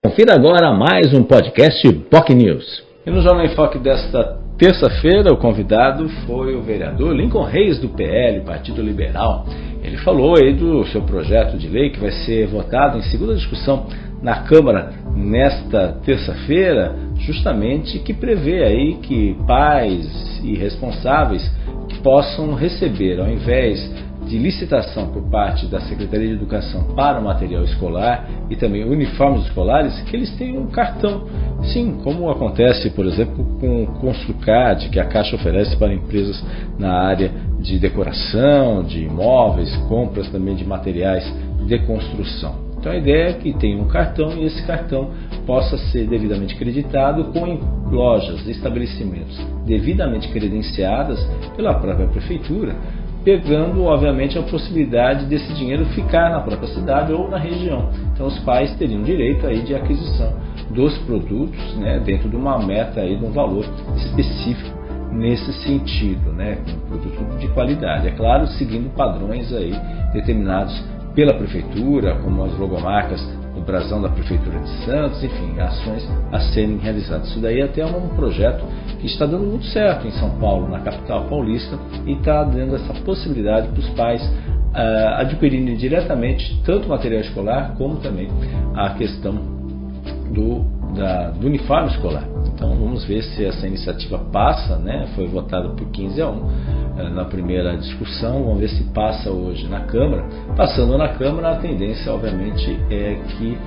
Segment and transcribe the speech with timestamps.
[0.00, 2.84] Confira agora mais um podcast POC News.
[3.04, 7.88] E no Jornal em Foque desta terça-feira, o convidado foi o vereador Lincoln Reis, do
[7.88, 9.44] PL, Partido Liberal.
[9.82, 13.88] Ele falou aí do seu projeto de lei que vai ser votado em segunda discussão
[14.22, 21.42] na Câmara nesta terça-feira, justamente que prevê aí que pais e responsáveis
[22.04, 23.80] possam receber, ao invés
[24.28, 29.46] de licitação por parte da Secretaria de Educação para o material escolar e também uniformes
[29.46, 31.26] escolares, que eles tenham um cartão.
[31.72, 36.44] Sim, como acontece, por exemplo, com o Construcad, que a Caixa oferece para empresas
[36.78, 41.24] na área de decoração, de imóveis, compras também de materiais
[41.66, 42.68] de construção.
[42.78, 45.10] Então a ideia é que tenha um cartão e esse cartão
[45.44, 47.58] possa ser devidamente creditado com
[47.90, 49.36] lojas, estabelecimentos
[49.68, 51.22] devidamente credenciadas
[51.54, 52.74] pela própria prefeitura,
[53.24, 57.90] pegando, obviamente, a possibilidade desse dinheiro ficar na própria cidade ou na região.
[58.12, 60.32] Então, os pais teriam direito aí de aquisição
[60.70, 63.64] dos produtos, né, dentro de uma meta aí de um valor
[63.96, 64.78] específico
[65.12, 68.08] nesse sentido, né, com produto de qualidade.
[68.08, 69.72] É claro, seguindo padrões aí
[70.12, 76.78] determinados pela prefeitura, como as logomarcas brasão da Prefeitura de Santos, enfim, ações a serem
[76.78, 77.28] realizadas.
[77.28, 78.64] Isso daí é até um projeto
[79.00, 82.92] que está dando muito certo em São Paulo, na capital paulista, e está dando essa
[83.04, 88.28] possibilidade para os pais uh, adquirirem diretamente tanto material escolar como também
[88.74, 89.34] a questão
[90.32, 90.64] do,
[90.94, 92.37] da, do uniforme escolar.
[92.54, 95.08] Então vamos ver se essa iniciativa passa, né?
[95.14, 96.50] foi votada por 15 a 1
[96.98, 100.24] eh, na primeira discussão, vamos ver se passa hoje na Câmara.
[100.56, 103.58] Passando na Câmara, a tendência, obviamente, é que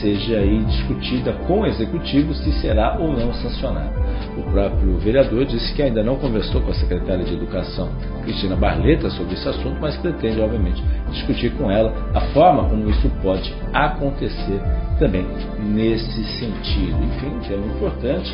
[0.00, 3.92] seja aí discutida com o Executivo se será ou não sancionada.
[4.36, 7.90] O próprio vereador disse que ainda não conversou com a secretária de Educação,
[8.22, 13.10] Cristina Barleta, sobre esse assunto, mas pretende, obviamente, discutir com ela a forma como isso
[13.22, 14.60] pode acontecer
[14.98, 15.26] também
[15.58, 17.02] nesse sentido.
[17.02, 17.66] Enfim, um tema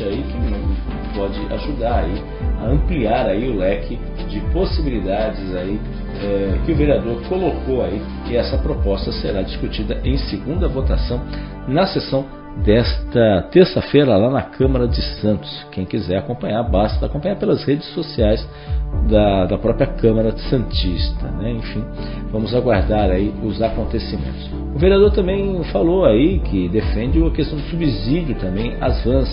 [0.03, 2.23] aí que pode ajudar aí
[2.61, 5.79] a ampliar aí o leque de possibilidades aí
[6.21, 11.21] é, que o vereador colocou aí e essa proposta será discutida em segunda votação
[11.67, 12.25] na sessão
[12.63, 15.65] desta terça-feira lá na Câmara de Santos.
[15.71, 18.45] Quem quiser acompanhar, basta acompanhar pelas redes sociais
[19.07, 21.27] da, da própria Câmara Santista.
[21.31, 21.51] Né?
[21.51, 21.83] Enfim,
[22.31, 24.49] vamos aguardar aí os acontecimentos.
[24.75, 29.29] O vereador também falou aí que defende a questão do subsídio também às vans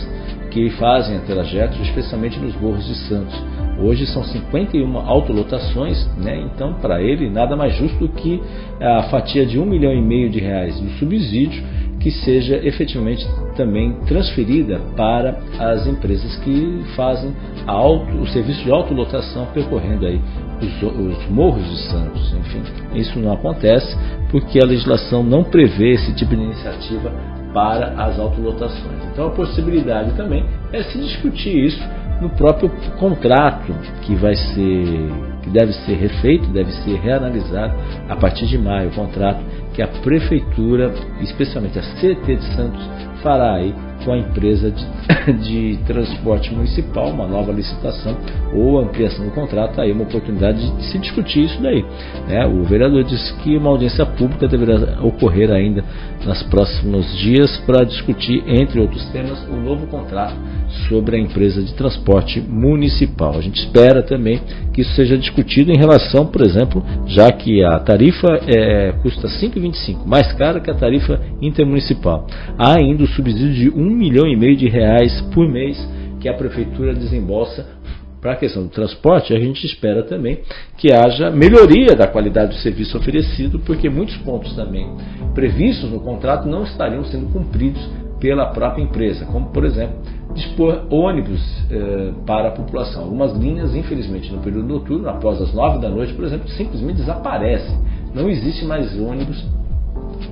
[0.57, 3.39] que fazem trajetos, especialmente nos morros de Santos.
[3.79, 6.49] Hoje são 51 autolotações, né?
[6.51, 8.41] então para ele nada mais justo do que
[8.81, 11.63] a fatia de um milhão e meio de reais do subsídio
[12.01, 17.35] que seja efetivamente também transferida para as empresas que fazem
[17.67, 20.19] auto, o serviço de autolotação percorrendo aí
[20.63, 22.33] os, os, morros de Santos.
[22.33, 22.63] Enfim,
[22.95, 23.95] isso não acontece
[24.31, 29.03] porque a legislação não prevê esse tipo de iniciativa para as autolotações.
[29.11, 30.45] Então a possibilidade também
[30.75, 31.83] é se discutir isso
[32.21, 33.73] no próprio contrato
[34.03, 35.11] que vai ser
[35.43, 37.73] que deve ser refeito, deve ser reanalisado
[38.11, 39.41] a partir de maio, o contrato
[39.73, 42.91] que a prefeitura, especialmente a CT de Santos,
[43.23, 43.75] fará aí
[44.07, 48.17] com a empresa de, de, transporte municipal, uma nova licitação
[48.55, 51.85] ou ampliação do contrato, aí uma oportunidade de se discutir isso daí.
[52.29, 52.47] Né?
[52.47, 55.85] O vereador disse que uma audiência pública deverá ocorrer ainda
[56.25, 60.37] nos próximos dias para discutir, entre outros temas, o novo contrato
[60.89, 63.37] sobre a empresa de transporte municipal.
[63.37, 64.41] A gente espera também
[64.73, 70.07] que isso seja discutido em relação, por exemplo, já que a tarifa é, custa 5,25,
[70.07, 72.27] mais cara que a tarifa intermunicipal.
[72.59, 75.77] Há ainda o subsídio de 1 milhão e meio de reais por mês
[76.21, 77.67] que a prefeitura desembolsa
[78.21, 80.41] para a questão do transporte, a gente espera também
[80.77, 84.89] que haja melhoria da qualidade do serviço oferecido, porque muitos pontos também
[85.35, 89.97] previstos no contrato não estariam sendo cumpridos pela própria empresa, como por exemplo
[90.35, 91.41] dispor ônibus
[91.71, 93.05] eh, para a população.
[93.05, 97.79] Algumas linhas, infelizmente, no período noturno, após as nove da noite, por exemplo, simplesmente desaparecem.
[98.13, 99.43] Não existe mais ônibus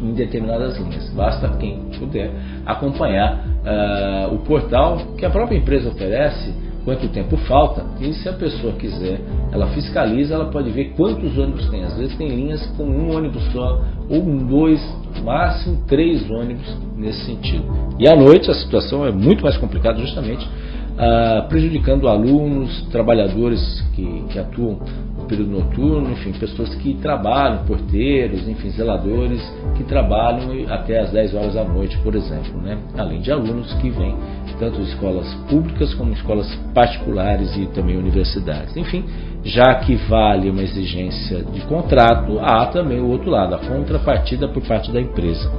[0.02, 1.08] em determinadas linhas.
[1.10, 2.30] Basta quem puder
[2.66, 8.34] acompanhar uh, o portal que a própria empresa oferece, quanto tempo falta, e se a
[8.34, 9.20] pessoa quiser,
[9.50, 11.82] ela fiscaliza, ela pode ver quantos ônibus tem.
[11.82, 14.80] Às vezes tem linhas com um ônibus só, ou dois,
[15.24, 17.64] máximo três ônibus nesse sentido.
[17.98, 24.24] E à noite a situação é muito mais complicada, justamente uh, prejudicando alunos, trabalhadores que,
[24.28, 24.78] que atuam
[25.24, 29.42] período noturno, enfim, pessoas que trabalham, porteiros, enfim, zeladores,
[29.76, 32.78] que trabalham até as 10 horas da noite, por exemplo, né?
[32.96, 34.14] além de alunos que vêm
[34.58, 38.76] tanto de escolas públicas como escolas particulares e também universidades.
[38.76, 39.04] Enfim,
[39.44, 44.62] já que vale uma exigência de contrato, há também o outro lado, a contrapartida por
[44.62, 45.50] parte da empresa.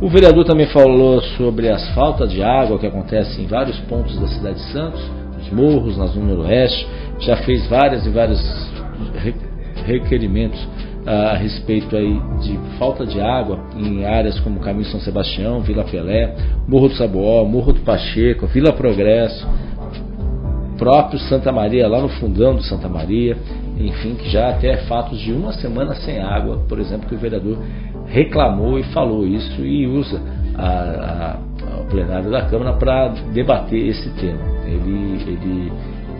[0.00, 4.28] O vereador também falou sobre as faltas de água que acontecem em vários pontos da
[4.28, 5.00] cidade de Santos,
[5.36, 6.86] nos morros, na zona noroeste,
[7.20, 8.77] já fez várias e vários
[9.86, 10.66] requerimentos
[11.06, 16.34] a respeito aí de falta de água em áreas como Caminho São Sebastião, Vila Pelé,
[16.66, 19.48] Morro do Saboó, Morro do Pacheco, Vila Progresso,
[20.76, 23.36] próprio Santa Maria, lá no fundão do Santa Maria,
[23.78, 27.58] enfim, que já até fatos de uma semana sem água, por exemplo, que o vereador
[28.06, 30.20] reclamou e falou isso e usa
[30.56, 31.36] a,
[31.76, 34.40] a, o plenário da Câmara para debater esse tema.
[34.66, 35.72] Ele, ele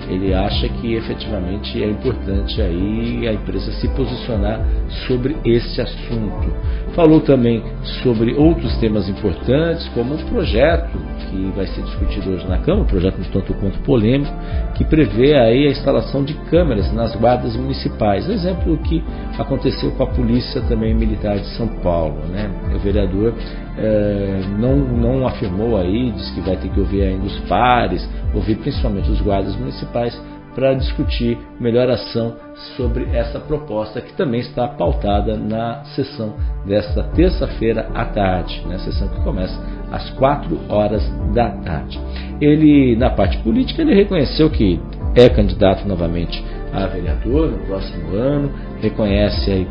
[0.09, 4.65] ele acha que efetivamente é importante aí a empresa se posicionar
[5.07, 6.53] sobre esse assunto.
[6.95, 7.63] Falou também
[8.03, 10.99] sobre outros temas importantes, como o projeto
[11.31, 14.33] que vai ser discutido hoje na Câmara, um projeto um tanto quanto polêmico,
[14.75, 18.29] que prevê aí a instalação de câmeras nas guardas municipais.
[18.29, 19.03] Exemplo que
[19.39, 22.19] aconteceu com a Polícia também Militar de São Paulo.
[22.29, 22.51] Né?
[22.75, 23.35] O vereador
[23.79, 28.57] é, não, não afirmou aí, disse que vai ter que ouvir ainda os pares, ouvir
[28.57, 30.21] principalmente os guardas municipais,
[30.55, 32.35] para discutir melhor ação
[32.77, 36.35] sobre essa proposta que também está pautada na sessão
[36.67, 39.57] desta terça-feira à tarde, né, sessão que começa
[39.93, 42.01] às 4 horas da tarde.
[42.41, 44.81] Ele, na parte política, ele reconheceu que
[45.15, 48.51] é candidato novamente a vereador no próximo ano,
[48.81, 49.69] reconhece aí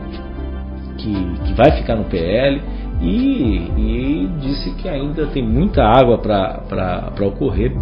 [0.98, 2.62] que, que vai ficar no PL
[3.02, 7.74] e, e disse que ainda tem muita água para ocorrer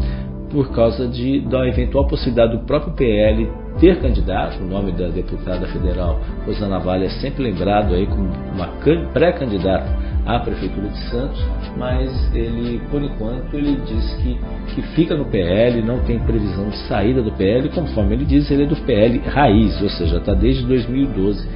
[0.50, 5.68] por causa de, da eventual possibilidade do próprio PL ter candidato, o nome da deputada
[5.68, 8.68] federal Rosana Vale é sempre lembrado aí como uma
[9.14, 11.46] pré-candidata à Prefeitura de Santos,
[11.78, 14.40] mas ele, por enquanto, ele diz que,
[14.74, 18.64] que fica no PL, não tem previsão de saída do PL, conforme ele diz, ele
[18.64, 21.48] é do PL raiz, ou seja, está desde 2012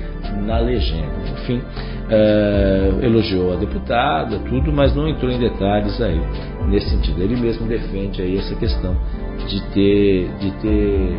[0.45, 1.07] na legenda.
[1.33, 1.61] Enfim,
[2.09, 6.21] é, elogiou a deputada, tudo, mas não entrou em detalhes aí
[6.67, 7.21] nesse sentido.
[7.21, 8.95] Ele mesmo defende aí essa questão
[9.47, 11.17] de ter, de ter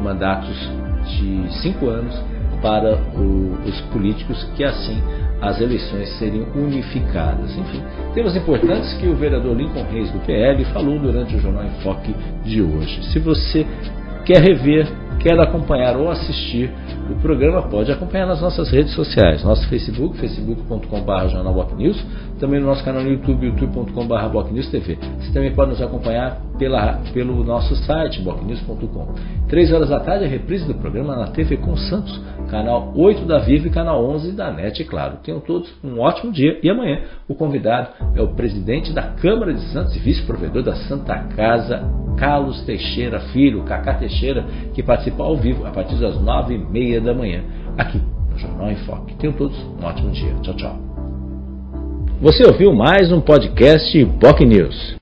[0.00, 0.56] mandatos
[1.04, 2.14] de cinco anos
[2.60, 5.02] para o, os políticos, que assim
[5.40, 7.56] as eleições seriam unificadas.
[7.56, 7.82] Enfim,
[8.14, 12.14] temas importantes que o vereador Lincoln Reis do PL falou durante o Jornal em Foque
[12.44, 13.02] de hoje.
[13.12, 13.66] Se você
[14.24, 14.86] quer rever
[15.20, 16.70] quer acompanhar ou assistir
[17.10, 19.42] o programa, pode acompanhar nas nossas redes sociais.
[19.44, 22.04] Nosso Facebook, facebook.com.br jornalbocnews,
[22.38, 24.98] também no nosso canal no YouTube, youtube.com.br bocnewstv.
[25.18, 29.14] Você também pode nos acompanhar pela, pelo nosso site, bocnews.com.
[29.48, 32.20] Três horas da tarde, a reprise do programa na TV com Santos,
[32.50, 35.18] canal 8 da Vivo e canal 11 da NET, claro.
[35.22, 39.60] Tenham todos um ótimo dia e amanhã o convidado é o presidente da Câmara de
[39.72, 45.66] Santos e vice-provedor da Santa Casa Carlos Teixeira Filho, Cacá Teixeira, que participa ao vivo
[45.66, 47.42] a partir das nove e meia da manhã,
[47.76, 49.14] aqui no Jornal em Foque.
[49.16, 50.34] Tenham todos um ótimo dia.
[50.42, 50.76] Tchau, tchau.
[52.20, 54.94] Você ouviu mais um podcast POC News.